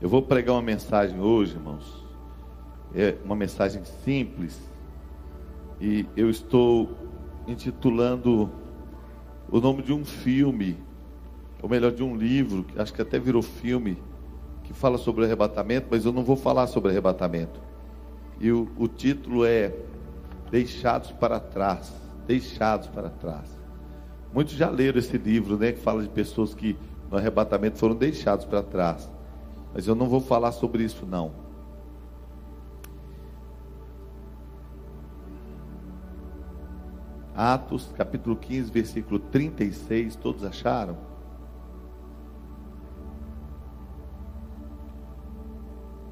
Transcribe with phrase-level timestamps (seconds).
[0.00, 2.02] Eu vou pregar uma mensagem hoje, irmãos.
[2.94, 4.58] É uma mensagem simples.
[5.78, 6.96] E eu estou
[7.46, 8.50] intitulando
[9.50, 10.78] o nome de um filme,
[11.60, 13.98] ou melhor, de um livro, que acho que até virou filme,
[14.64, 17.60] que fala sobre arrebatamento, mas eu não vou falar sobre arrebatamento.
[18.40, 19.74] E o, o título é
[20.50, 21.92] Deixados para Trás.
[22.26, 23.60] Deixados para Trás.
[24.32, 25.72] Muitos já leram esse livro, né?
[25.72, 26.74] Que fala de pessoas que
[27.10, 29.10] no arrebatamento foram deixados para trás.
[29.72, 31.32] Mas eu não vou falar sobre isso não.
[37.34, 40.96] Atos, capítulo 15, versículo 36, todos acharam?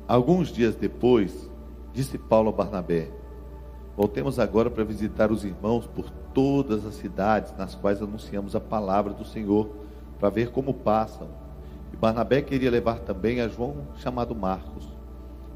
[0.07, 1.51] Alguns dias depois,
[1.93, 3.11] disse Paulo a Barnabé:
[3.95, 9.13] Voltemos agora para visitar os irmãos por todas as cidades nas quais anunciamos a palavra
[9.13, 9.69] do Senhor,
[10.19, 11.29] para ver como passam
[11.93, 14.89] e Barnabé queria levar também a João, chamado Marcos.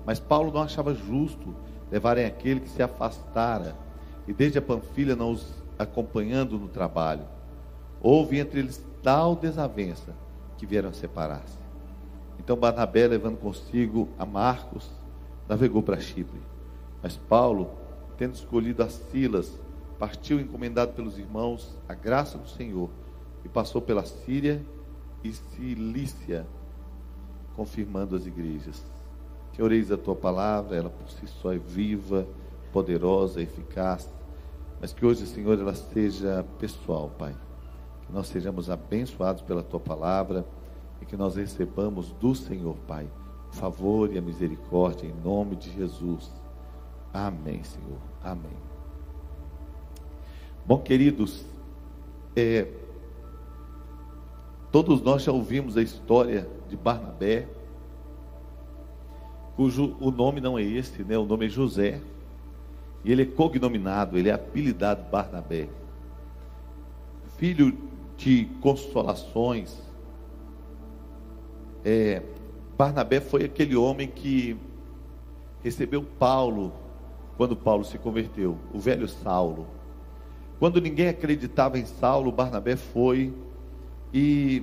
[0.05, 1.55] Mas Paulo não achava justo
[1.91, 3.77] levarem aquele que se afastara,
[4.27, 5.47] e desde a Panfilha não os
[5.79, 7.25] acompanhando no trabalho.
[8.01, 10.15] Houve entre eles tal desavença
[10.57, 11.59] que vieram separar-se.
[12.39, 14.91] Então Barnabé, levando consigo a Marcos,
[15.49, 16.41] navegou para Chipre.
[17.03, 17.71] Mas Paulo,
[18.17, 19.61] tendo escolhido as Silas,
[19.99, 22.91] partiu encomendado pelos irmãos a graça do Senhor
[23.45, 24.65] e passou pela Síria
[25.25, 26.47] e Cilícia,
[27.55, 28.83] confirmando as igrejas.
[29.53, 32.27] Que oreis a tua palavra, ela por si só é viva,
[32.73, 34.09] poderosa, eficaz,
[34.81, 37.37] mas que hoje, Senhor, ela seja pessoal, Pai.
[38.07, 40.45] Que nós sejamos abençoados pela tua palavra
[41.01, 43.09] e que nós recebamos do Senhor, Pai,
[43.53, 46.33] o favor e a misericórdia em nome de Jesus.
[47.13, 47.99] Amém, Senhor.
[48.23, 48.57] Amém.
[50.65, 51.45] Bom, queridos,
[52.35, 52.67] é,
[54.73, 57.47] Todos nós já ouvimos a história de Barnabé,
[59.55, 61.19] cujo o nome não é esse, né?
[61.19, 62.01] O nome é José.
[63.05, 65.69] E ele é cognominado, ele é apelidado Barnabé.
[67.37, 67.77] Filho
[68.17, 69.79] de consolações.
[71.85, 72.23] É,
[72.79, 74.57] Barnabé foi aquele homem que
[75.63, 76.73] recebeu Paulo
[77.37, 79.67] quando Paulo se converteu, o velho Saulo.
[80.59, 83.35] Quando ninguém acreditava em Saulo, Barnabé foi
[84.13, 84.63] e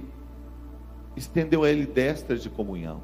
[1.15, 3.01] estendeu a ele destras de comunhão.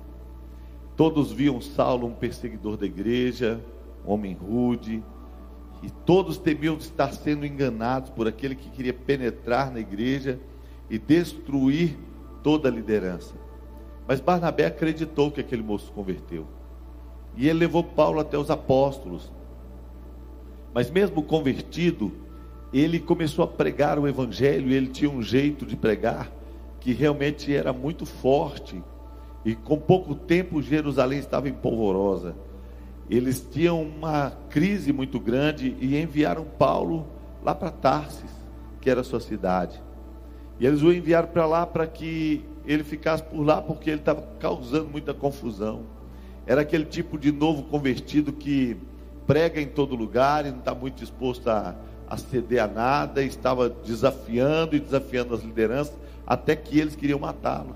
[0.96, 3.60] Todos viam Saulo um perseguidor da igreja,
[4.06, 5.04] um homem rude,
[5.84, 10.40] e todos temiam estar sendo enganados por aquele que queria penetrar na igreja
[10.90, 11.98] e destruir
[12.42, 13.36] toda a liderança.
[14.08, 16.48] Mas Barnabé acreditou que aquele moço converteu.
[17.36, 19.32] E ele levou Paulo até os apóstolos.
[20.74, 22.12] Mas mesmo convertido,
[22.74, 26.32] ele começou a pregar o evangelho, ele tinha um jeito de pregar
[26.80, 28.84] que realmente era muito forte.
[29.44, 32.36] E com pouco tempo Jerusalém estava em polvorosa.
[33.10, 37.08] Eles tinham uma crise muito grande e enviaram Paulo
[37.44, 38.32] lá para Tarsis,
[38.82, 39.82] que era a sua cidade.
[40.60, 44.22] E eles o enviaram para lá para que ele ficasse por lá, porque ele estava
[44.40, 45.84] causando muita confusão.
[46.48, 48.78] Era aquele tipo de novo convertido que
[49.26, 51.76] prega em todo lugar e não está muito disposto a
[52.10, 55.96] a ceder a nada, estava desafiando e desafiando as lideranças,
[56.26, 57.76] até que eles queriam matá-lo.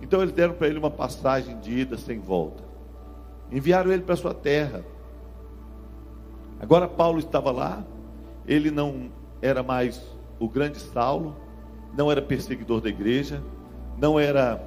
[0.00, 2.62] Então eles deram para ele uma passagem de ida sem volta.
[3.50, 4.84] Enviaram ele para sua terra.
[6.60, 7.84] Agora Paulo estava lá,
[8.46, 10.02] ele não era mais
[10.38, 11.36] o grande Saulo,
[11.96, 13.42] não era perseguidor da igreja,
[13.98, 14.60] não era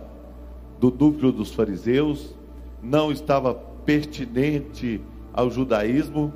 [0.79, 2.35] do núcleo dos fariseus,
[2.81, 5.01] não estava pertinente
[5.33, 6.33] ao judaísmo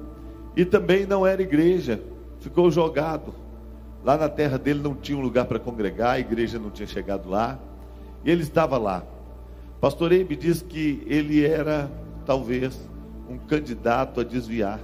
[0.56, 2.02] e também não era igreja,
[2.42, 3.34] ficou jogado.
[4.04, 7.30] Lá na terra dele não tinha um lugar para congregar, a igreja não tinha chegado
[7.30, 7.58] lá.
[8.26, 9.04] E ele estava lá.
[9.80, 11.90] Pastor Eibe diz que ele era,
[12.26, 12.78] talvez,
[13.30, 14.80] um candidato a desviar.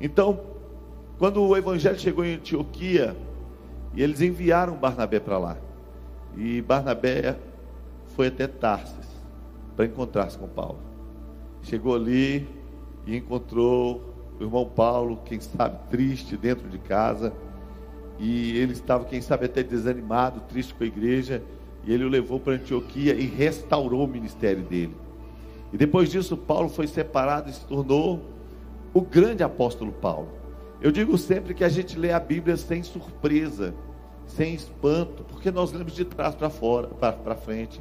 [0.00, 0.40] Então,
[1.18, 3.16] quando o evangelho chegou em Antioquia,
[3.94, 5.56] e eles enviaram Barnabé para lá.
[6.36, 7.38] E Barnabé
[8.14, 9.06] foi até Tarsis
[9.74, 10.78] para encontrar-se com Paulo.
[11.62, 12.46] Chegou ali
[13.06, 17.32] e encontrou o irmão Paulo, quem sabe, triste dentro de casa.
[18.18, 21.42] E ele estava, quem sabe, até desanimado, triste com a igreja.
[21.84, 24.96] E ele o levou para Antioquia e restaurou o ministério dele.
[25.72, 28.22] E depois disso, Paulo foi separado e se tornou
[28.92, 30.28] o grande apóstolo Paulo.
[30.80, 33.74] Eu digo sempre que a gente lê a Bíblia sem surpresa,
[34.26, 37.80] sem espanto, porque nós lemos de trás para fora, para frente.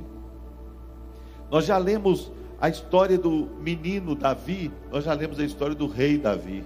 [1.50, 6.18] Nós já lemos a história do menino Davi, nós já lemos a história do rei
[6.18, 6.66] Davi.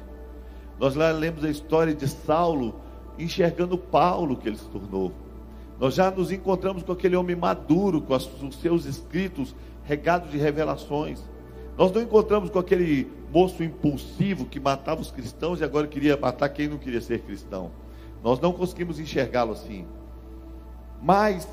[0.79, 2.75] Nós já lemos a história de Saulo
[3.17, 5.11] enxergando Paulo que ele se tornou.
[5.79, 11.21] Nós já nos encontramos com aquele homem maduro, com os seus escritos regados de revelações.
[11.77, 16.49] Nós não encontramos com aquele moço impulsivo que matava os cristãos e agora queria matar
[16.49, 17.71] quem não queria ser cristão.
[18.23, 19.85] Nós não conseguimos enxergá-lo assim.
[21.01, 21.47] Mas,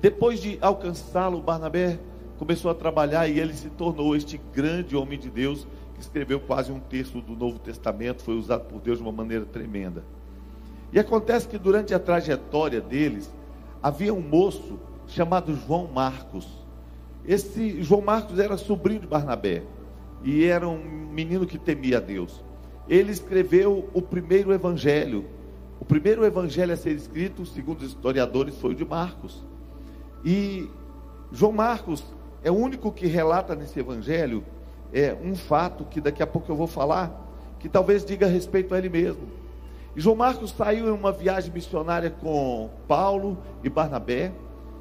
[0.00, 1.98] depois de alcançá-lo, Barnabé
[2.40, 6.72] começou a trabalhar e ele se tornou este grande homem de Deus que escreveu quase
[6.72, 10.02] um terço do Novo Testamento, foi usado por Deus de uma maneira tremenda.
[10.90, 13.30] E acontece que durante a trajetória deles,
[13.82, 16.48] havia um moço chamado João Marcos.
[17.26, 19.62] Esse João Marcos era sobrinho de Barnabé
[20.24, 20.82] e era um
[21.12, 22.42] menino que temia a Deus.
[22.88, 25.26] Ele escreveu o primeiro evangelho.
[25.78, 29.44] O primeiro evangelho a ser escrito, segundo os historiadores, foi o de Marcos.
[30.24, 30.66] E
[31.30, 32.02] João Marcos
[32.42, 34.44] é o único que relata nesse evangelho
[34.92, 37.28] é um fato que daqui a pouco eu vou falar,
[37.58, 39.22] que talvez diga respeito a ele mesmo.
[39.94, 44.32] E João Marcos saiu em uma viagem missionária com Paulo e Barnabé,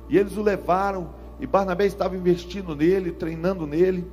[0.07, 1.09] e eles o levaram,
[1.39, 4.05] e Barnabé estava investindo nele, treinando nele,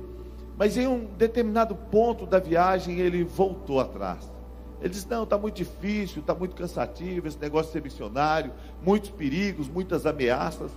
[0.57, 4.31] mas em um determinado ponto da viagem ele voltou atrás.
[4.79, 8.51] Ele disse: Não, está muito difícil, está muito cansativo esse negócio de ser missionário,
[8.83, 10.71] muitos perigos, muitas ameaças.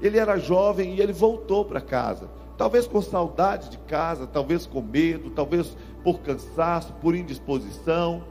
[0.00, 2.28] Ele era jovem e ele voltou para casa.
[2.56, 8.24] Talvez com saudade de casa, talvez com medo, talvez por cansaço, por indisposição.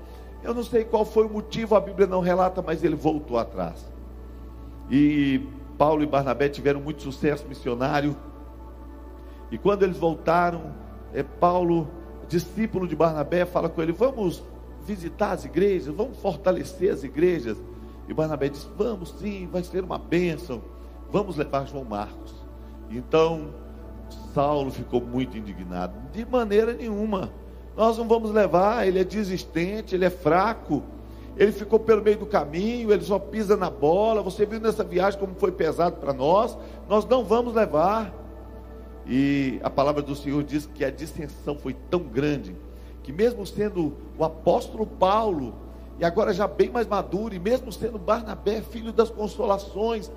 [0.44, 3.86] Eu não sei qual foi o motivo, a Bíblia não relata, mas ele voltou atrás.
[4.90, 5.42] E
[5.78, 8.16] Paulo e Barnabé tiveram muito sucesso missionário.
[9.52, 10.74] E quando eles voltaram,
[11.14, 11.88] é, Paulo,
[12.28, 14.44] discípulo de Barnabé, fala com ele: Vamos
[14.86, 17.58] visitar as igrejas, vamos fortalecer as igrejas.
[18.08, 20.62] E Barnabé diz: Vamos sim, vai ser uma bênção.
[21.16, 22.36] Vamos levar João Marcos.
[22.92, 23.54] Então,
[24.34, 25.94] Saulo ficou muito indignado.
[26.12, 27.32] De maneira nenhuma.
[27.74, 30.84] Nós não vamos levar, ele é desistente, ele é fraco.
[31.38, 34.22] Ele ficou pelo meio do caminho, ele só pisa na bola.
[34.24, 36.58] Você viu nessa viagem como foi pesado para nós.
[36.90, 38.14] Nós não vamos levar.
[39.08, 42.54] E a palavra do Senhor diz que a distensão foi tão grande
[43.04, 45.56] que mesmo sendo o apóstolo Paulo,
[45.98, 50.12] e agora já bem mais maduro, e mesmo sendo Barnabé, filho das consolações,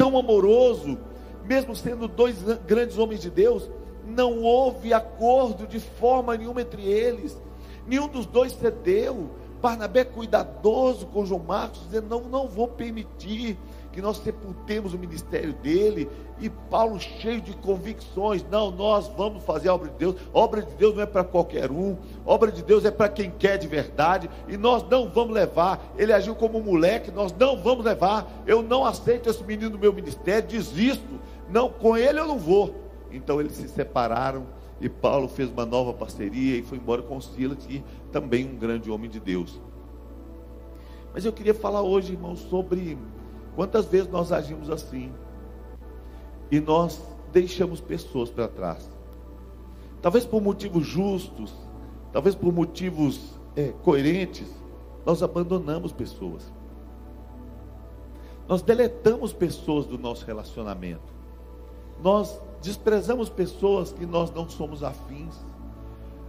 [0.00, 0.96] tão amoroso,
[1.44, 3.70] mesmo sendo dois grandes homens de Deus,
[4.06, 7.38] não houve acordo de forma nenhuma entre eles.
[7.86, 9.28] Nenhum dos dois cedeu.
[9.60, 13.58] Barnabé cuidadoso com João Marcos, dizendo: Não, não vou permitir
[13.92, 16.08] que nós sepultemos o ministério dele.
[16.40, 20.16] E Paulo, cheio de convicções: Não, nós vamos fazer a obra de Deus.
[20.32, 21.96] A obra de Deus não é para qualquer um,
[22.26, 24.30] a obra de Deus é para quem quer de verdade.
[24.48, 25.92] E nós não vamos levar.
[25.96, 28.30] Ele agiu como um moleque, nós não vamos levar.
[28.46, 31.20] Eu não aceito esse menino no meu ministério, desisto.
[31.48, 32.74] Não, com ele eu não vou.
[33.10, 34.46] Então eles se separaram
[34.80, 38.90] e Paulo fez uma nova parceria e foi embora com Silas, que também um grande
[38.90, 39.60] homem de Deus.
[41.12, 42.96] Mas eu queria falar hoje, irmãos, sobre
[43.54, 45.12] quantas vezes nós agimos assim
[46.50, 47.00] e nós
[47.32, 48.88] deixamos pessoas para trás.
[50.02, 51.52] Talvez por motivos justos,
[52.12, 54.48] talvez por motivos é, coerentes,
[55.04, 56.50] nós abandonamos pessoas.
[58.48, 61.12] Nós deletamos pessoas do nosso relacionamento.
[62.02, 65.36] Nós desprezamos pessoas que nós não somos afins.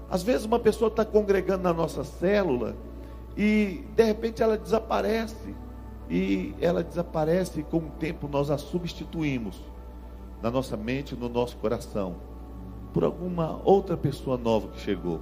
[0.09, 2.75] Às vezes uma pessoa está congregando na nossa célula
[3.35, 5.56] e de repente ela desaparece.
[6.11, 9.61] E ela desaparece com o tempo nós a substituímos
[10.41, 12.17] na nossa mente, no nosso coração,
[12.93, 15.21] por alguma outra pessoa nova que chegou.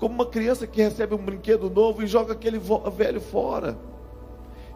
[0.00, 3.78] Como uma criança que recebe um brinquedo novo e joga aquele velho fora.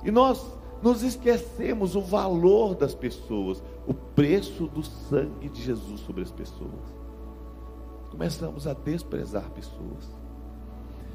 [0.05, 0.47] E nós
[0.81, 6.71] nos esquecemos o valor das pessoas, o preço do sangue de Jesus sobre as pessoas.
[8.13, 10.15] Começamos a desprezar pessoas.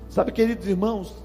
[0.10, 1.16] Sabe, queridos irmãos,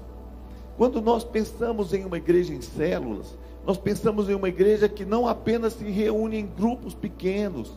[0.77, 5.27] quando nós pensamos em uma igreja em células, nós pensamos em uma igreja que não
[5.27, 7.71] apenas se reúne em grupos pequenos,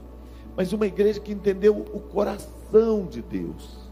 [0.56, 3.86] mas uma igreja que entendeu o coração de Deus.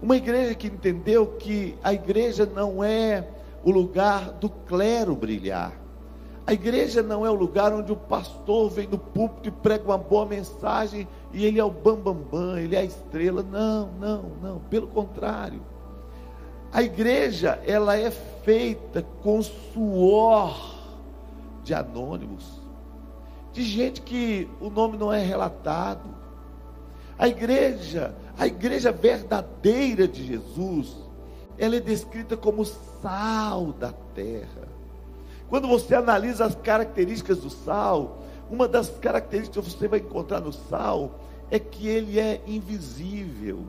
[0.00, 3.28] Uma igreja que entendeu que a igreja não é
[3.62, 5.78] o lugar do clero brilhar.
[6.46, 9.98] A igreja não é o lugar onde o pastor vem no púlpito e prega uma
[9.98, 13.42] boa mensagem e ele é o bambambam, bam, bam, ele é a estrela.
[13.42, 14.58] Não, não, não.
[14.70, 15.60] Pelo contrário.
[16.72, 20.78] A igreja, ela é feita com suor
[21.64, 22.60] de anônimos,
[23.52, 26.08] de gente que o nome não é relatado.
[27.18, 30.96] A igreja, a igreja verdadeira de Jesus,
[31.58, 34.68] ela é descrita como sal da terra.
[35.48, 40.52] Quando você analisa as características do sal, uma das características que você vai encontrar no
[40.52, 43.64] sal é que ele é invisível.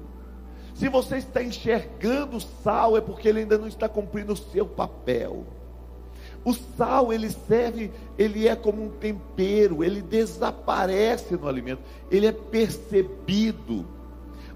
[0.76, 4.66] Se você está enxergando o sal, é porque ele ainda não está cumprindo o seu
[4.66, 5.46] papel.
[6.44, 12.32] O sal, ele serve, ele é como um tempero, ele desaparece no alimento, ele é
[12.32, 13.86] percebido.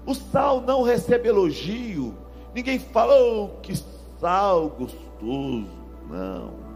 [0.04, 2.14] O sal não recebe elogio.
[2.54, 3.74] Ninguém fala, oh, que
[4.20, 5.66] sal gostoso.
[6.10, 6.66] Não.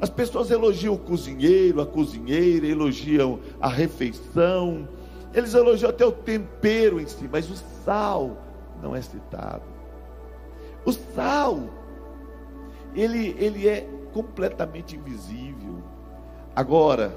[0.00, 4.88] As pessoas elogiam o cozinheiro, a cozinheira, elogiam a refeição,
[5.34, 8.36] eles elogiam até o tempero em si, mas o sal
[8.82, 9.62] não é citado.
[10.84, 11.60] O sal,
[12.94, 15.82] ele, ele é completamente invisível.
[16.54, 17.12] Agora,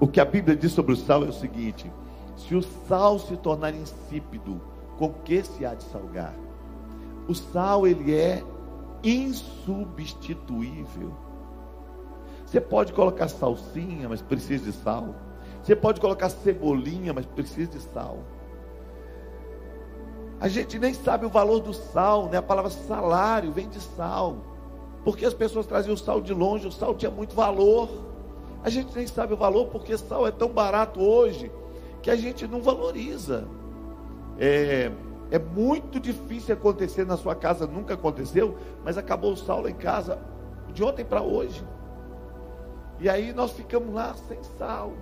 [0.00, 1.92] o que a Bíblia diz sobre o sal é o seguinte:
[2.36, 4.60] se o sal se tornar insípido,
[4.98, 6.34] com que se há de salgar?
[7.28, 8.42] O sal ele é
[9.02, 11.12] insubstituível.
[12.44, 15.14] Você pode colocar salsinha, mas precisa de sal.
[15.62, 18.18] Você pode colocar cebolinha, mas precisa de sal.
[20.42, 22.38] A gente nem sabe o valor do sal, né?
[22.38, 24.38] A palavra salário vem de sal.
[25.04, 27.88] Porque as pessoas traziam o sal de longe, o sal tinha muito valor.
[28.64, 31.48] A gente nem sabe o valor porque sal é tão barato hoje
[32.02, 33.46] que a gente não valoriza.
[34.36, 34.90] É,
[35.30, 39.74] é muito difícil acontecer na sua casa, nunca aconteceu, mas acabou o sal lá em
[39.74, 40.18] casa
[40.74, 41.64] de ontem para hoje.
[42.98, 44.92] E aí nós ficamos lá sem sal.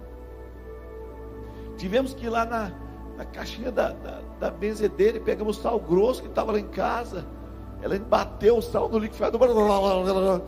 [1.79, 2.90] Tivemos que ir lá na,
[3.21, 7.27] na caixinha da, da, da benzedeira e pegamos sal grosso que estava lá em casa.
[7.83, 10.41] Ela bateu o sal no liquidificador.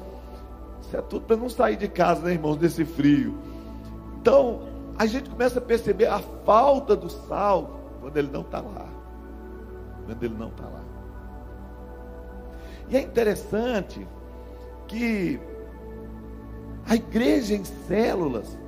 [0.81, 3.37] Isso é tudo para não sair de casa, né, irmãos, desse frio.
[4.19, 4.63] Então,
[4.97, 8.89] a gente começa a perceber a falta do sal quando ele não está lá.
[10.07, 10.81] Quando ele não está lá.
[12.89, 14.07] E é interessante
[14.89, 15.39] que
[16.89, 18.59] a igreja em células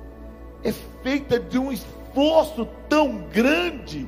[0.63, 0.71] é
[1.01, 1.71] feita de um
[2.15, 4.07] esforço tão grande,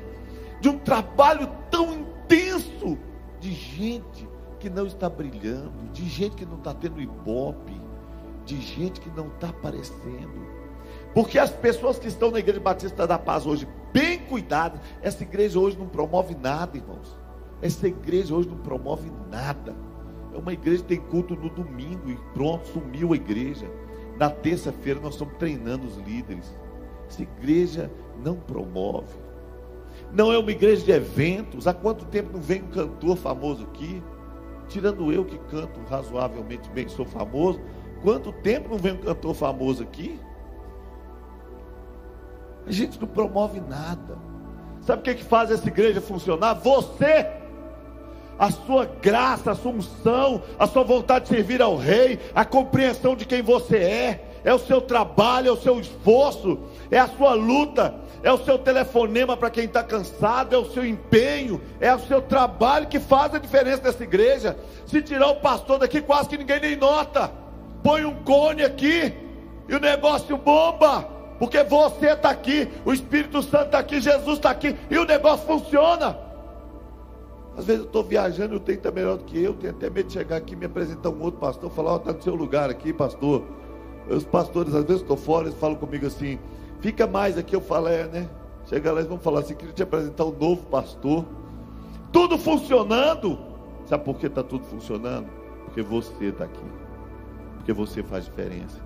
[0.61, 2.97] de um trabalho tão intenso,
[3.39, 4.27] de gente
[4.59, 7.79] que não está brilhando, de gente que não está tendo ibope,
[8.45, 10.47] de gente que não está aparecendo.
[11.13, 15.59] Porque as pessoas que estão na Igreja Batista da Paz hoje, bem cuidadas, essa igreja
[15.59, 17.17] hoje não promove nada, irmãos.
[17.61, 19.75] Essa igreja hoje não promove nada.
[20.33, 23.69] É uma igreja que tem culto no domingo e pronto, sumiu a igreja.
[24.17, 26.55] Na terça-feira nós estamos treinando os líderes.
[27.07, 27.91] Essa igreja
[28.23, 29.15] não promove.
[30.11, 31.67] Não é uma igreja de eventos.
[31.67, 34.01] Há quanto tempo não vem um cantor famoso aqui?
[34.67, 37.59] Tirando eu que canto razoavelmente bem, sou famoso.
[38.01, 40.19] Quanto tempo não vem um cantor famoso aqui?
[42.65, 44.17] A gente não promove nada.
[44.81, 46.53] Sabe o que, que faz essa igreja funcionar?
[46.55, 47.25] Você
[48.39, 53.15] a sua graça, a sua unção, a sua vontade de servir ao Rei, a compreensão
[53.15, 57.33] de quem você é, é o seu trabalho, é o seu esforço, é a sua
[57.33, 61.99] luta, é o seu telefonema para quem está cansado, é o seu empenho, é o
[61.99, 64.57] seu trabalho que faz a diferença dessa igreja.
[64.85, 67.31] Se tirar o pastor daqui, quase que ninguém nem nota.
[67.83, 69.13] Põe um cone aqui
[69.67, 71.17] e o negócio bomba.
[71.39, 75.45] Porque você está aqui, o Espírito Santo está aqui, Jesus está aqui e o negócio
[75.45, 76.17] funciona.
[77.55, 80.07] Às vezes eu estou viajando, o tempo está melhor do que eu, tenho até medo
[80.07, 82.35] de chegar aqui e me apresentar um outro pastor, falar, ó, oh, está no seu
[82.35, 83.43] lugar aqui, pastor.
[84.09, 86.39] Os pastores, às vezes estou fora, eles falam comigo assim,
[86.79, 88.29] fica mais aqui, eu falo, é, né?
[88.65, 91.25] Chega lá, eles vão falar assim, queria te apresentar um novo pastor.
[92.11, 93.39] Tudo funcionando.
[93.85, 95.27] Sabe por que está tudo funcionando?
[95.65, 96.65] Porque você está aqui.
[97.55, 98.79] Porque você faz diferença.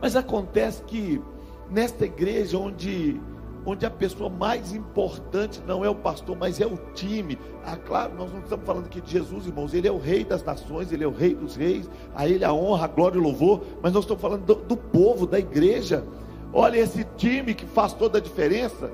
[0.00, 1.22] Mas acontece que
[1.70, 3.18] nesta igreja onde
[3.64, 7.38] onde a pessoa mais importante não é o pastor, mas é o time.
[7.64, 10.42] Ah, claro, nós não estamos falando aqui de Jesus, irmãos, ele é o rei das
[10.42, 13.22] nações, ele é o rei dos reis, a ele a honra, a glória e o
[13.22, 16.04] louvor, mas nós estamos falando do, do povo, da igreja.
[16.52, 18.90] Olha esse time que faz toda a diferença.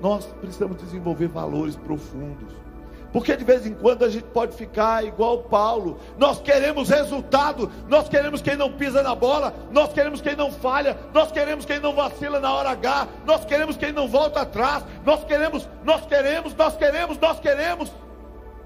[0.00, 2.64] Nós precisamos desenvolver valores profundos.
[3.12, 5.98] Porque de vez em quando a gente pode ficar igual Paulo.
[6.18, 10.98] Nós queremos resultado, nós queremos quem não pisa na bola, nós queremos quem não falha,
[11.12, 15.22] nós queremos quem não vacila na hora H, nós queremos quem não volta atrás, nós
[15.22, 17.92] queremos, nós queremos, nós queremos, nós queremos.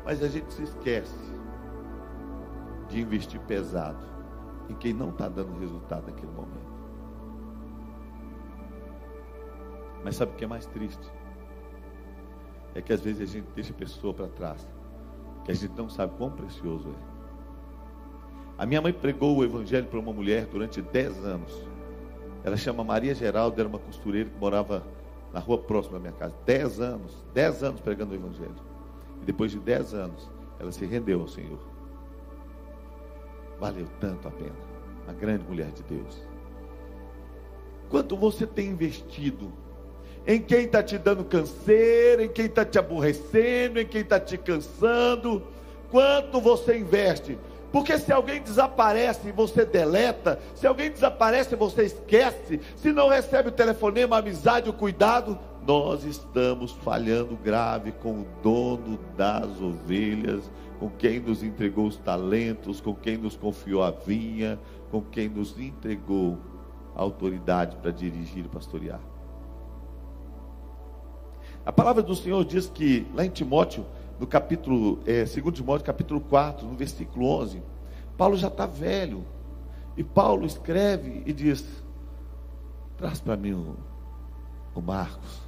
[0.02, 1.28] Mas a gente se esquece
[2.88, 4.02] de investir pesado
[4.70, 6.77] em quem não está dando resultado naquele momento.
[10.04, 11.10] Mas sabe o que é mais triste?
[12.78, 14.66] é que às vezes a gente deixa a pessoa para trás,
[15.44, 17.18] que a gente não sabe quão precioso é.
[18.56, 21.66] A minha mãe pregou o evangelho para uma mulher durante 10 anos.
[22.44, 24.84] Ela chama Maria Geraldo, era uma costureira que morava
[25.32, 26.34] na rua próxima da minha casa.
[26.44, 28.54] 10 anos, 10 anos pregando o evangelho.
[29.22, 31.58] E depois de 10 anos, ela se rendeu ao Senhor.
[33.60, 34.56] Valeu tanto a pena.
[35.04, 36.26] Uma grande mulher de Deus.
[37.88, 39.52] Quanto você tem investido
[40.28, 44.36] em quem está te dando canseira, em quem está te aborrecendo, em quem está te
[44.36, 45.42] cansando.
[45.90, 47.38] Quanto você investe?
[47.72, 50.38] Porque se alguém desaparece, você deleta.
[50.54, 52.60] Se alguém desaparece, você esquece.
[52.76, 58.26] Se não recebe o telefonema, a amizade, o cuidado, nós estamos falhando grave com o
[58.42, 64.58] dono das ovelhas, com quem nos entregou os talentos, com quem nos confiou a vinha,
[64.90, 66.36] com quem nos entregou
[66.94, 69.00] a autoridade para dirigir e pastorear.
[71.68, 73.84] A palavra do Senhor diz que, lá em Timóteo,
[74.18, 77.62] no capítulo, é, 2 Timóteo, capítulo 4, no versículo 11,
[78.16, 79.22] Paulo já está velho.
[79.94, 81.84] E Paulo escreve e diz:
[82.96, 83.76] traz para mim o,
[84.74, 85.42] o Marcos.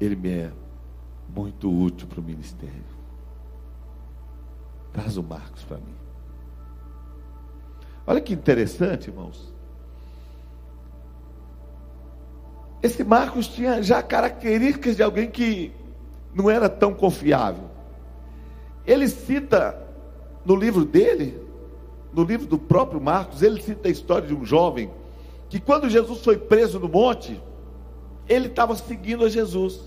[0.00, 0.52] Ele me é
[1.32, 2.82] muito útil para o ministério.
[4.92, 5.94] Traz o Marcos para mim.
[8.04, 9.54] Olha que interessante, irmãos.
[12.82, 15.72] Esse Marcos tinha já características de alguém que
[16.34, 17.64] não era tão confiável.
[18.86, 19.76] Ele cita
[20.44, 21.42] no livro dele,
[22.12, 24.90] no livro do próprio Marcos, ele cita a história de um jovem
[25.48, 27.40] que quando Jesus foi preso no monte,
[28.28, 29.80] ele estava seguindo a Jesus.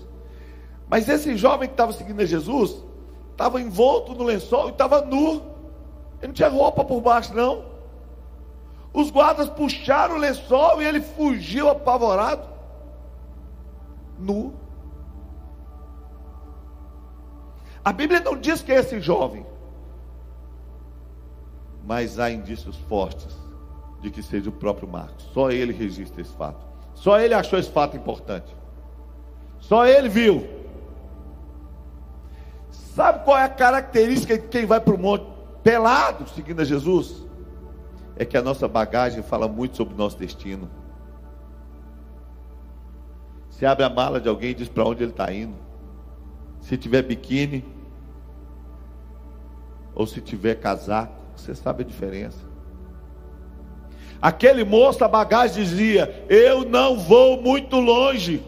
[0.88, 2.84] Mas esse jovem que estava seguindo a Jesus,
[3.30, 5.42] estava envolto no lençol e estava nu.
[6.20, 7.64] Ele não tinha roupa por baixo, não.
[8.92, 12.51] Os guardas puxaram o lençol e ele fugiu apavorado
[14.22, 14.54] nu.
[17.84, 19.44] A Bíblia não diz que é esse jovem,
[21.84, 23.36] mas há indícios fortes
[24.00, 25.24] de que seja o próprio Marcos.
[25.32, 26.64] Só ele registra esse fato.
[26.94, 28.54] Só ele achou esse fato importante.
[29.58, 30.46] Só ele viu.
[32.70, 35.24] Sabe qual é a característica de quem vai para o monte
[35.62, 37.24] pelado, seguindo a Jesus?
[38.16, 40.68] É que a nossa bagagem fala muito sobre o nosso destino.
[43.62, 45.54] Você abre a mala de alguém e diz para onde ele está indo.
[46.62, 47.64] Se tiver biquíni,
[49.94, 52.40] ou se tiver casaco, você sabe a diferença.
[54.20, 58.42] Aquele moço, a bagagem dizia: Eu não vou muito longe,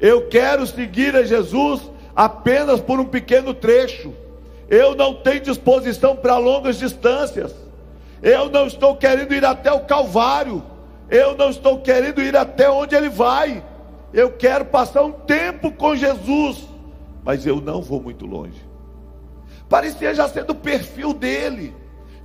[0.00, 4.14] eu quero seguir a Jesus apenas por um pequeno trecho.
[4.70, 7.54] Eu não tenho disposição para longas distâncias.
[8.22, 10.62] Eu não estou querendo ir até o Calvário.
[11.10, 13.62] Eu não estou querendo ir até onde ele vai.
[14.12, 16.66] Eu quero passar um tempo com Jesus,
[17.24, 18.64] mas eu não vou muito longe.
[19.68, 21.74] Parecia já ser do perfil dele,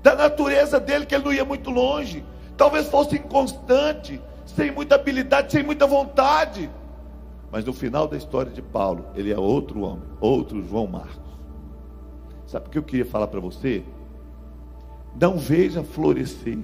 [0.03, 2.23] da natureza dele, que ele não ia muito longe.
[2.55, 6.69] Talvez fosse inconstante, sem muita habilidade, sem muita vontade.
[7.51, 11.31] Mas no final da história de Paulo, ele é outro homem, outro João Marcos.
[12.45, 13.83] Sabe o que eu queria falar para você?
[15.19, 16.59] Não veja florescer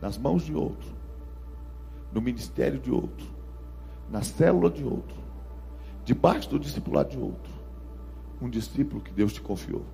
[0.00, 0.90] nas mãos de outro,
[2.12, 3.26] no ministério de outro,
[4.10, 5.16] na célula de outro,
[6.04, 7.52] debaixo do discipulado de outro,
[8.40, 9.84] um discípulo que Deus te confiou.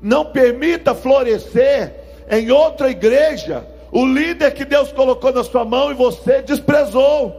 [0.00, 5.94] Não permita florescer em outra igreja o líder que Deus colocou na sua mão e
[5.94, 7.36] você desprezou.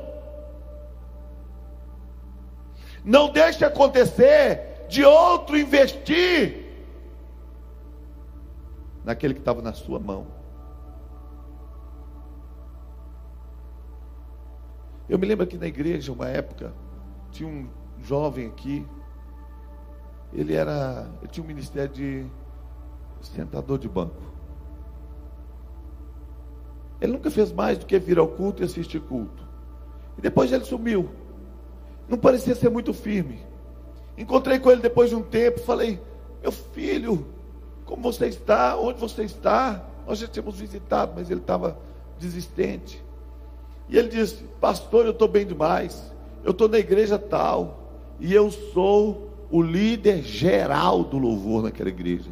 [3.03, 6.65] Não deixe acontecer de outro investir
[9.03, 10.40] naquele que estava na sua mão.
[15.09, 16.73] Eu me lembro aqui na igreja, uma época,
[17.31, 17.67] tinha um
[18.01, 18.85] jovem aqui,
[20.33, 22.25] ele era, ele tinha um ministério de
[23.21, 24.31] sentador de banco.
[26.99, 29.47] Ele nunca fez mais do que vir ao culto e assistir culto.
[30.17, 31.09] E depois ele sumiu.
[32.07, 33.39] Não parecia ser muito firme.
[34.17, 35.99] Encontrei com ele depois de um tempo, falei:
[36.41, 37.25] "Meu filho,
[37.85, 38.77] como você está?
[38.77, 41.77] Onde você está?" Nós já tínhamos visitado, mas ele estava
[42.19, 43.03] desistente.
[43.91, 46.12] E ele disse: Pastor, eu estou bem demais.
[46.43, 47.91] Eu estou na igreja tal.
[48.19, 52.32] E eu sou o líder geral do louvor naquela igreja.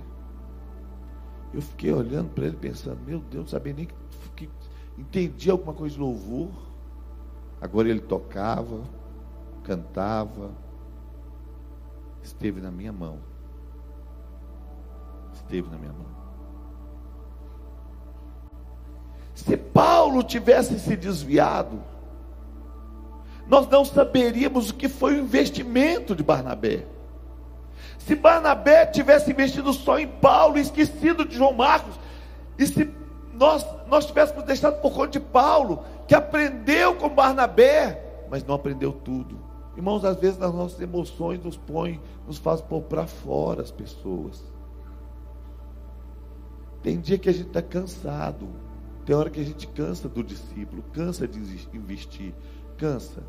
[1.53, 3.93] Eu fiquei olhando para ele pensando: Meu Deus, não sabia nem que,
[4.37, 4.49] que
[4.97, 6.49] entendia alguma coisa de louvor.
[7.59, 8.81] Agora ele tocava,
[9.63, 10.51] cantava.
[12.23, 13.19] Esteve na minha mão.
[15.33, 16.18] Esteve na minha mão.
[19.45, 21.81] Se Paulo tivesse se desviado,
[23.47, 26.85] nós não saberíamos o que foi o investimento de Barnabé.
[27.99, 31.97] Se Barnabé tivesse investido só em Paulo, esquecido de João Marcos,
[32.57, 32.89] e se
[33.33, 38.91] nós, nós tivéssemos deixado por conta de Paulo, que aprendeu com Barnabé, mas não aprendeu
[38.91, 39.39] tudo.
[39.77, 44.43] Irmãos, às vezes as nossas emoções nos põem, nos faz pôr para fora as pessoas.
[46.83, 48.68] Tem dia que a gente está cansado.
[49.09, 51.39] Tem hora que a gente cansa do discípulo, cansa de
[51.73, 52.31] investir,
[52.77, 53.23] cansa.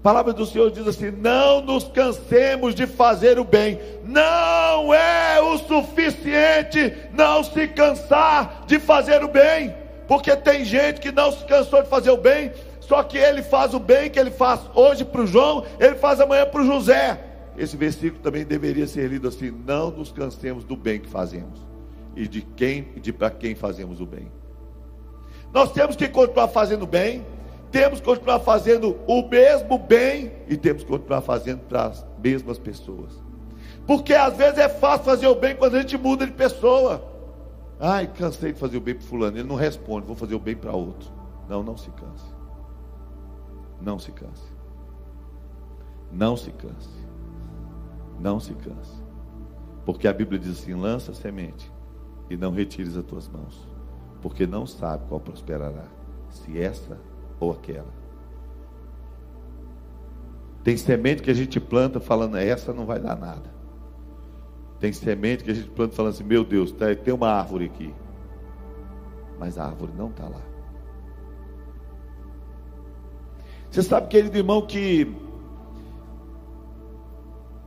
[0.00, 3.78] A palavra do Senhor diz assim: não nos cansemos de fazer o bem.
[4.04, 9.72] Não é o suficiente não se cansar de fazer o bem,
[10.08, 13.74] porque tem gente que não se cansou de fazer o bem, só que ele faz
[13.74, 17.24] o bem que ele faz hoje para o João, ele faz amanhã para o José.
[17.56, 21.64] Esse versículo também deveria ser lido assim: não nos cansemos do bem que fazemos
[22.16, 24.41] e de quem, de para quem fazemos o bem.
[25.52, 27.24] Nós temos que continuar fazendo bem
[27.72, 32.58] temos que continuar fazendo o mesmo bem e temos que continuar fazendo para as mesmas
[32.58, 33.18] pessoas.
[33.86, 37.02] Porque às vezes é fácil fazer o bem quando a gente muda de pessoa.
[37.80, 40.54] Ai, cansei de fazer o bem para fulano, ele não responde, vou fazer o bem
[40.54, 41.10] para outro.
[41.48, 42.26] Não, não se canse.
[43.80, 44.52] Não se canse.
[46.12, 47.06] Não se canse.
[48.20, 49.02] Não se canse.
[49.86, 51.72] Porque a Bíblia diz assim: lança semente
[52.28, 53.66] e não retires as tuas mãos,
[54.22, 55.84] porque não sabe qual prosperará,
[56.30, 56.98] se essa
[57.38, 57.92] ou aquela.
[60.62, 63.52] Tem semente que a gente planta falando, essa não vai dar nada.
[64.78, 67.92] Tem semente que a gente planta falando assim, meu Deus, tá, tem uma árvore aqui.
[69.38, 70.40] Mas a árvore não está lá.
[73.70, 75.16] Você sabe, querido irmão, que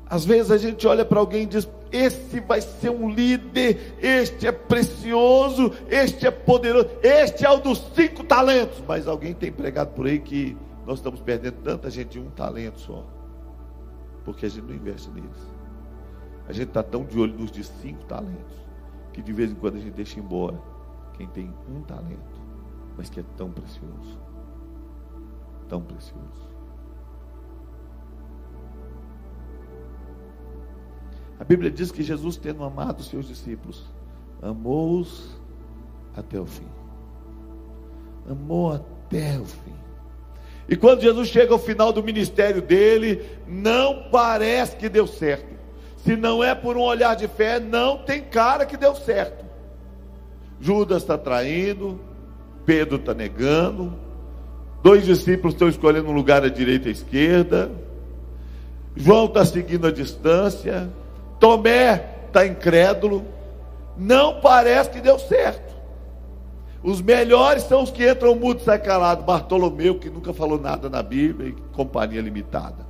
[0.08, 4.46] às vezes a gente olha para alguém e diz: Esse vai ser um líder, este
[4.46, 8.84] é precioso, este é poderoso, este é o dos cinco talentos.
[8.86, 12.82] Mas alguém tem pregado por aí que nós estamos perdendo tanta gente de um talento
[12.82, 13.06] só,
[14.26, 15.56] porque a gente não investe neles.
[16.50, 18.56] A gente está tão de olho nos de cinco talentos,
[19.14, 20.62] que de vez em quando a gente deixa embora
[21.14, 22.42] quem tem um talento,
[22.98, 24.20] mas que é tão precioso.
[25.70, 26.55] Tão precioso.
[31.40, 33.84] A Bíblia diz que Jesus, tendo amado os seus discípulos,
[34.42, 35.36] amou-os
[36.16, 36.68] até o fim.
[38.30, 39.74] Amou até o fim.
[40.68, 45.54] E quando Jesus chega ao final do ministério dele, não parece que deu certo.
[45.98, 49.46] Se não é por um olhar de fé, não tem cara que deu certo.
[50.60, 52.00] Judas está traindo,
[52.66, 53.94] Pedro está negando,
[54.82, 57.72] dois discípulos estão escolhendo um lugar à direita e à esquerda,
[58.96, 60.90] João está seguindo a distância,
[61.40, 63.26] Tomé está incrédulo.
[63.98, 65.74] Não parece que deu certo.
[66.84, 69.24] Os melhores são os que entram mudo e sai calado.
[69.24, 72.86] Bartolomeu, que nunca falou nada na Bíblia, e companhia limitada.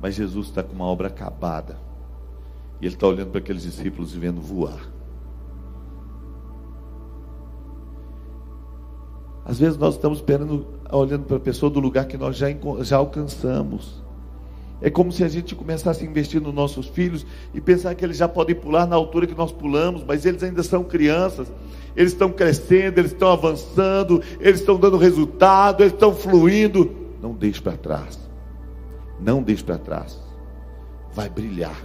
[0.00, 1.76] Mas Jesus está com uma obra acabada.
[2.80, 4.80] E ele está olhando para aqueles discípulos e vendo voar.
[9.44, 12.46] Às vezes nós estamos esperando, olhando para a pessoa do lugar que nós já,
[12.80, 14.02] já alcançamos.
[14.80, 18.16] É como se a gente começasse a investir nos nossos filhos e pensar que eles
[18.16, 21.52] já podem pular na altura que nós pulamos, mas eles ainda são crianças,
[21.96, 26.90] eles estão crescendo, eles estão avançando, eles estão dando resultado, eles estão fluindo.
[27.20, 28.18] Não deixe para trás.
[29.20, 30.16] Não deixe para trás.
[31.12, 31.76] Vai brilhar.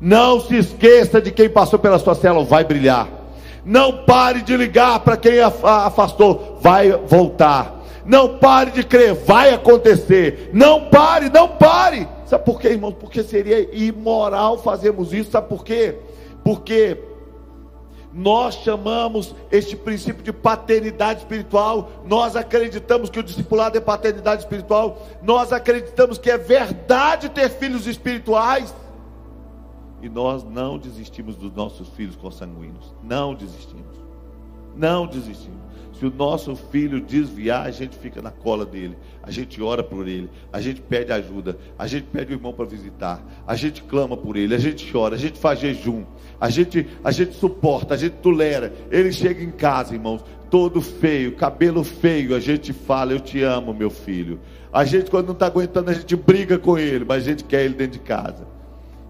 [0.00, 3.08] Não se esqueça de quem passou pela sua célula, vai brilhar.
[3.64, 7.81] Não pare de ligar para quem afastou, vai voltar.
[8.04, 10.50] Não pare de crer, vai acontecer.
[10.52, 12.08] Não pare, não pare.
[12.26, 12.94] Sabe por quê, irmãos?
[12.94, 15.30] Porque seria imoral fazermos isso.
[15.30, 15.96] Sabe por quê?
[16.42, 16.98] Porque
[18.12, 21.90] nós chamamos este princípio de paternidade espiritual.
[22.04, 25.06] Nós acreditamos que o discipulado é paternidade espiritual.
[25.22, 28.74] Nós acreditamos que é verdade ter filhos espirituais.
[30.02, 32.92] E nós não desistimos dos nossos filhos consanguíneos.
[33.02, 33.96] Não desistimos.
[34.74, 35.60] Não desistimos.
[36.02, 38.98] Se o nosso filho desviar, a gente fica na cola dele.
[39.22, 40.28] A gente ora por ele.
[40.52, 41.56] A gente pede ajuda.
[41.78, 43.24] A gente pede o irmão para visitar.
[43.46, 44.52] A gente clama por ele.
[44.52, 45.14] A gente chora.
[45.14, 46.02] A gente faz jejum.
[46.40, 47.94] A gente, a gente suporta.
[47.94, 48.72] A gente tolera.
[48.90, 52.34] Ele chega em casa, irmãos, todo feio, cabelo feio.
[52.34, 54.40] A gente fala: Eu te amo, meu filho.
[54.72, 57.04] A gente, quando não está aguentando, a gente briga com ele.
[57.04, 58.44] Mas a gente quer ele dentro de casa.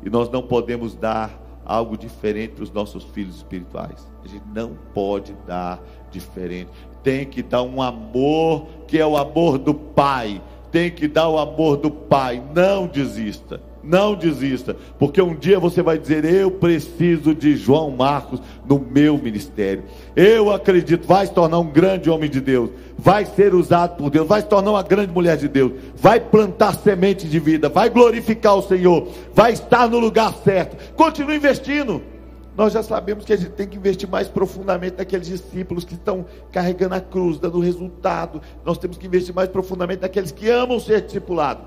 [0.05, 4.11] E nós não podemos dar algo diferente para os nossos filhos espirituais.
[4.23, 5.81] A gente não pode dar
[6.13, 6.69] diferente.
[7.03, 10.41] Tem que dar um amor que é o amor do Pai.
[10.71, 12.43] Tem que dar o amor do Pai.
[12.55, 13.61] Não desista.
[13.83, 19.19] Não desista, porque um dia você vai dizer: Eu preciso de João Marcos no meu
[19.19, 19.83] ministério.
[20.15, 24.29] Eu acredito, vai se tornar um grande homem de Deus, vai ser usado por Deus,
[24.29, 28.55] vai se tornar uma grande mulher de Deus, vai plantar semente de vida, vai glorificar
[28.55, 30.77] o Senhor, vai estar no lugar certo.
[30.95, 32.12] Continue investindo.
[32.57, 36.27] Nós já sabemos que a gente tem que investir mais profundamente naqueles discípulos que estão
[36.51, 38.43] carregando a cruz, dando resultado.
[38.65, 41.65] Nós temos que investir mais profundamente naqueles que amam ser discipulados.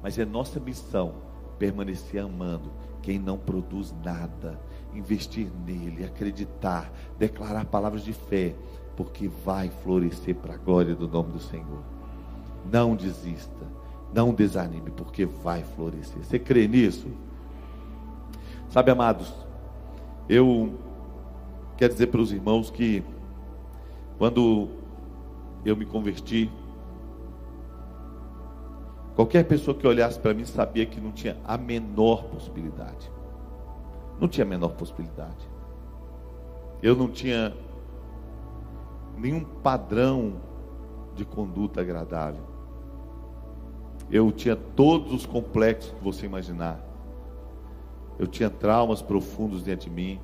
[0.00, 1.14] Mas é nossa missão
[1.58, 2.70] permanecer amando
[3.02, 4.60] quem não produz nada,
[4.94, 8.54] investir nele, acreditar, declarar palavras de fé,
[8.96, 11.82] porque vai florescer para a glória do nome do Senhor.
[12.70, 13.66] Não desista,
[14.14, 16.22] não desanime, porque vai florescer.
[16.22, 17.08] Você crê nisso?
[18.70, 19.32] Sabe, amados,
[20.28, 20.74] eu
[21.76, 23.02] quero dizer para os irmãos que
[24.18, 24.68] quando
[25.64, 26.50] eu me converti,
[29.14, 33.10] qualquer pessoa que olhasse para mim sabia que não tinha a menor possibilidade.
[34.20, 35.48] Não tinha a menor possibilidade.
[36.82, 37.54] Eu não tinha
[39.16, 40.34] nenhum padrão
[41.14, 42.42] de conduta agradável.
[44.10, 46.87] Eu tinha todos os complexos que você imaginar.
[48.18, 50.20] Eu tinha traumas profundos dentro de mim.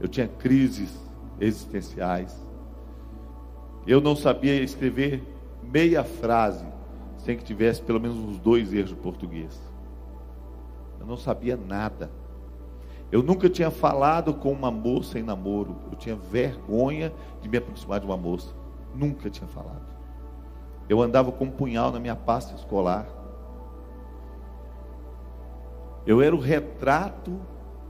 [0.00, 0.98] Eu tinha crises
[1.40, 2.36] existenciais.
[3.86, 5.22] Eu não sabia escrever
[5.62, 6.66] meia frase
[7.18, 9.60] sem que tivesse pelo menos uns dois erros de português.
[11.00, 12.10] Eu não sabia nada.
[13.10, 15.76] Eu nunca tinha falado com uma moça em namoro.
[15.90, 18.54] Eu tinha vergonha de me aproximar de uma moça.
[18.94, 19.86] Nunca tinha falado.
[20.88, 23.06] Eu andava com um punhal na minha pasta escolar.
[26.08, 27.38] Eu era o retrato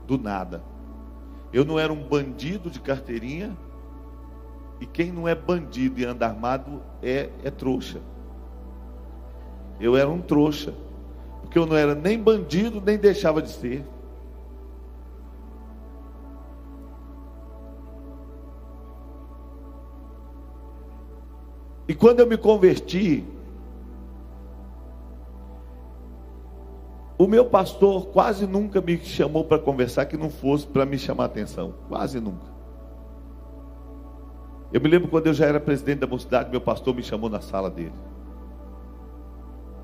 [0.05, 0.61] do nada.
[1.53, 3.57] Eu não era um bandido de carteirinha.
[4.81, 8.01] E quem não é bandido e anda armado é, é trouxa.
[9.79, 10.73] Eu era um trouxa.
[11.39, 13.85] Porque eu não era nem bandido, nem deixava de ser.
[21.87, 23.23] E quando eu me converti,
[27.19, 31.25] o meu pastor quase nunca me chamou para conversar que não fosse para me chamar
[31.25, 31.73] atenção.
[31.89, 32.47] Quase nunca.
[34.71, 37.41] Eu me lembro quando eu já era presidente da mocidade, meu pastor me chamou na
[37.41, 37.91] sala dele.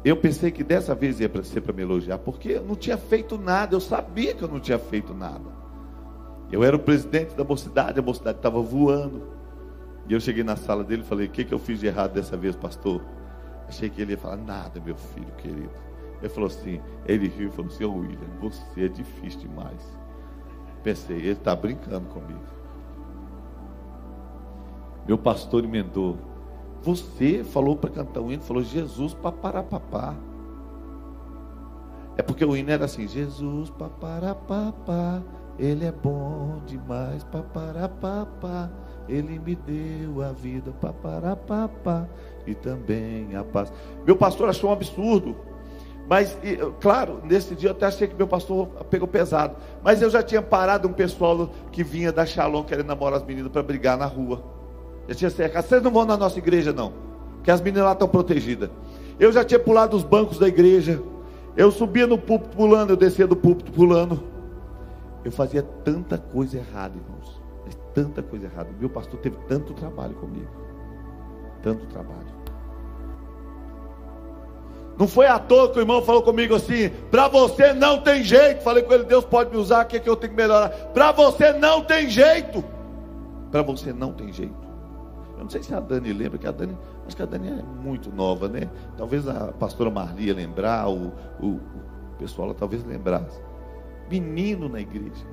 [0.06, 3.38] Eu pensei que dessa vez ia ser para me elogiar, porque eu não tinha feito
[3.38, 5.52] nada, eu sabia que eu não tinha feito nada.
[6.50, 9.24] Eu era o presidente da mocidade, a mocidade estava voando.
[10.08, 12.14] E eu cheguei na sala dele e falei: O que, que eu fiz de errado
[12.14, 13.02] dessa vez, pastor?
[13.68, 15.85] Achei que ele ia falar: Nada, meu filho querido.
[16.20, 19.98] Ele falou assim: Ele riu e falou assim: oh, William, você é difícil demais.
[20.84, 22.44] Pensei: Ele está brincando comigo.
[25.08, 26.18] Meu pastor emendou:
[26.82, 30.16] Você falou para cantar o hino, falou Jesus paparapapá.
[32.18, 35.22] É porque o hino era assim: Jesus paparapapá,
[35.60, 38.70] Ele é bom demais, paparapapá.
[39.08, 42.08] Ele me deu a vida, paparapapá,
[42.48, 43.72] e também a paz.
[44.06, 45.36] Meu pastor achou um absurdo.
[46.08, 46.38] Mas,
[46.80, 49.56] claro, nesse dia eu até achei que meu pastor pegou pesado.
[49.84, 53.52] Mas eu já tinha parado um pessoal que vinha da Shalom querendo namorar as meninas
[53.52, 54.44] para brigar na rua.
[55.08, 55.66] Já tinha cercado.
[55.66, 56.94] Vocês não vão na nossa igreja, não.
[57.36, 58.70] Porque as meninas lá estão protegidas.
[59.20, 61.02] Eu já tinha pulado os bancos da igreja.
[61.58, 64.24] Eu subia no púlpito pulando, eu descia do púlpito pulando.
[65.24, 67.46] Eu fazia tanta coisa errada, irmãos
[67.96, 68.70] tanta coisa errada.
[68.78, 70.52] Meu pastor teve tanto trabalho comigo.
[71.64, 72.35] Tanto trabalho.
[74.98, 78.64] Não foi à toa que o irmão falou comigo assim: para você não tem jeito.
[78.64, 80.70] Falei com ele: Deus pode me usar, o que, é que eu tenho que melhorar?
[80.70, 82.64] Para você não tem jeito.
[83.52, 84.66] Para você não tem jeito.
[85.38, 87.64] Eu não sei se a Dani lembra, que a Dani, acho que a Dani é
[87.84, 88.70] muito nova, né?
[88.98, 91.62] Talvez a pastora Marlia lembrar, o, o, o
[92.18, 93.42] pessoal talvez lembrasse.
[94.10, 95.26] Menino na igreja.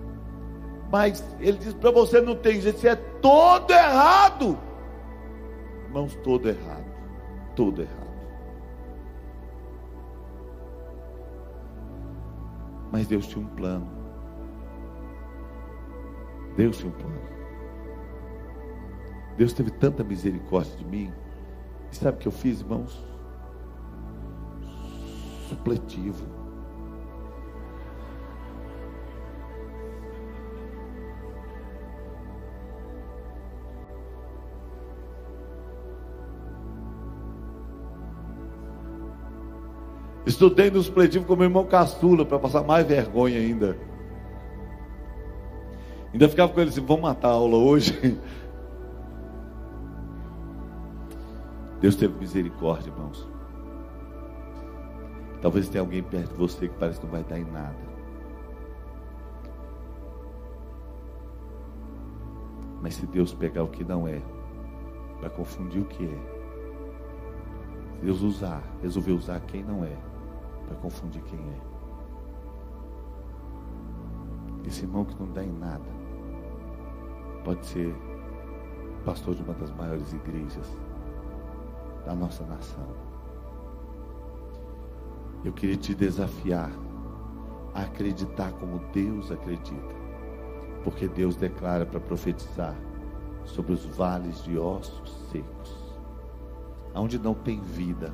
[0.90, 4.58] Mas ele diz para você não tem jeito, você é todo errado.
[5.86, 6.84] Irmãos, todo errado.
[7.54, 8.11] Todo errado.
[12.92, 13.88] Mas Deus tinha um plano.
[16.56, 17.22] Deus tinha um plano.
[19.38, 21.10] Deus teve tanta misericórdia de mim.
[21.90, 23.02] E sabe o que eu fiz, irmãos?
[25.48, 26.41] Supletivo.
[40.42, 43.78] Estudei no supletivo com meu irmão caçula para passar mais vergonha ainda.
[46.12, 47.92] Ainda ficava com ele assim: vamos matar a aula hoje.
[51.80, 53.24] Deus teve misericórdia, irmãos.
[55.40, 57.92] Talvez tenha alguém perto de você que parece que não vai dar em nada.
[62.80, 64.20] Mas se Deus pegar o que não é,
[65.20, 66.18] para confundir o que é,
[68.00, 70.11] se Deus usar, resolver usar quem não é,
[70.72, 71.60] para confundir quem é.
[74.66, 75.84] Esse irmão que não dá em nada
[77.44, 77.94] pode ser
[79.04, 80.66] pastor de uma das maiores igrejas
[82.06, 82.86] da nossa nação.
[85.44, 86.70] Eu queria te desafiar
[87.74, 90.02] a acreditar como Deus acredita.
[90.84, 92.76] Porque Deus declara para profetizar
[93.44, 96.00] sobre os vales de ossos secos,
[96.94, 98.12] aonde não tem vida,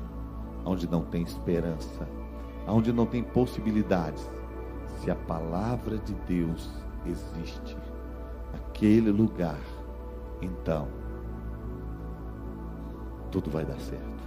[0.65, 2.07] aonde não tem esperança,
[2.65, 4.29] aonde não tem possibilidades.
[4.97, 6.69] Se a palavra de Deus
[7.05, 7.77] existe,
[8.53, 9.59] aquele lugar,
[10.41, 10.87] então
[13.31, 14.18] tudo vai dar certo.